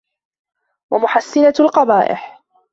وَمُحَسِّنَةُ 0.91 1.53
الْقَبَائِحِ 1.59 2.41